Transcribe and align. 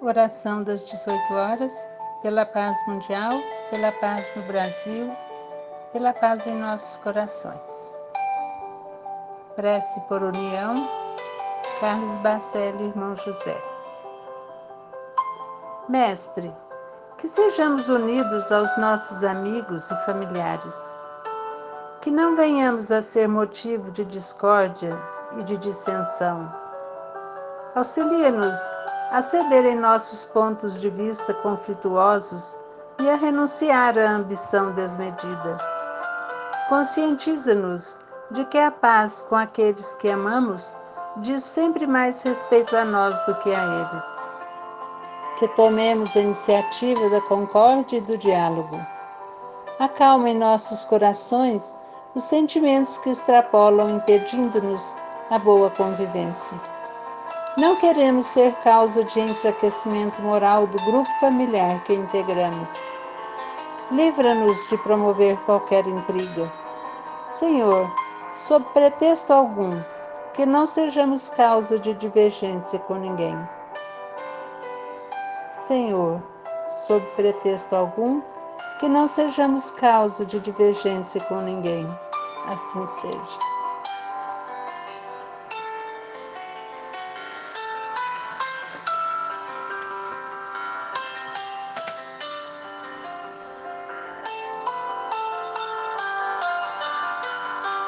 Oração 0.00 0.64
das 0.64 0.84
18 0.84 1.34
horas, 1.34 1.72
pela 2.22 2.44
paz 2.44 2.76
mundial, 2.88 3.40
pela 3.70 3.92
paz 3.92 4.26
no 4.34 4.42
Brasil, 4.48 5.16
pela 5.92 6.12
paz 6.12 6.44
em 6.46 6.54
nossos 6.54 6.96
corações. 6.96 7.96
Prece 9.54 10.00
por 10.02 10.24
união 10.24 11.03
Carlos 11.80 12.16
Bacelli, 12.18 12.84
irmão 12.84 13.16
José. 13.16 13.60
Mestre, 15.88 16.54
que 17.18 17.28
sejamos 17.28 17.88
unidos 17.88 18.52
aos 18.52 18.78
nossos 18.78 19.24
amigos 19.24 19.90
e 19.90 20.06
familiares, 20.06 20.96
que 22.00 22.12
não 22.12 22.36
venhamos 22.36 22.92
a 22.92 23.02
ser 23.02 23.28
motivo 23.28 23.90
de 23.90 24.04
discórdia 24.04 24.96
e 25.36 25.42
de 25.42 25.56
dissensão. 25.56 26.50
Auxilia-nos 27.74 28.56
a 29.10 29.20
ceder 29.20 29.66
em 29.66 29.78
nossos 29.78 30.26
pontos 30.26 30.80
de 30.80 30.90
vista 30.90 31.34
conflituosos 31.34 32.56
e 33.00 33.10
a 33.10 33.16
renunciar 33.16 33.98
à 33.98 34.12
ambição 34.12 34.70
desmedida. 34.72 35.58
Conscientiza-nos 36.68 37.98
de 38.30 38.44
que 38.46 38.58
a 38.58 38.70
paz 38.70 39.26
com 39.28 39.34
aqueles 39.36 39.94
que 39.96 40.08
amamos 40.08 40.76
diz 41.18 41.44
sempre 41.44 41.86
mais 41.86 42.22
respeito 42.22 42.76
a 42.76 42.84
nós 42.84 43.16
do 43.26 43.34
que 43.36 43.54
a 43.54 43.90
eles. 43.90 44.30
Que 45.38 45.48
tomemos 45.48 46.16
a 46.16 46.20
iniciativa 46.20 47.08
da 47.10 47.20
concórdia 47.22 47.98
e 47.98 48.00
do 48.00 48.18
diálogo. 48.18 48.80
Acalma 49.78 50.30
em 50.30 50.36
nossos 50.36 50.84
corações 50.84 51.78
os 52.14 52.22
sentimentos 52.24 52.98
que 52.98 53.10
extrapolam, 53.10 53.96
impedindo-nos 53.96 54.94
a 55.30 55.38
boa 55.38 55.70
convivência. 55.70 56.60
Não 57.56 57.76
queremos 57.76 58.26
ser 58.26 58.52
causa 58.64 59.04
de 59.04 59.20
enfraquecimento 59.20 60.20
moral 60.22 60.66
do 60.66 60.78
grupo 60.84 61.08
familiar 61.20 61.82
que 61.84 61.94
integramos. 61.94 62.72
Livra-nos 63.92 64.68
de 64.68 64.78
promover 64.78 65.36
qualquer 65.44 65.86
intriga. 65.86 66.52
Senhor, 67.28 67.88
sob 68.34 68.64
pretexto 68.74 69.32
algum, 69.32 69.80
que 70.34 70.44
não 70.44 70.66
sejamos 70.66 71.28
causa 71.30 71.78
de 71.78 71.94
divergência 71.94 72.78
com 72.80 72.96
ninguém. 72.96 73.36
Senhor, 75.48 76.22
sob 76.86 77.04
pretexto 77.14 77.74
algum, 77.74 78.20
que 78.80 78.88
não 78.88 79.06
sejamos 79.06 79.70
causa 79.70 80.26
de 80.26 80.40
divergência 80.40 81.22
com 81.24 81.40
ninguém. 81.40 81.88
Assim 82.46 82.86
seja. 82.86 83.53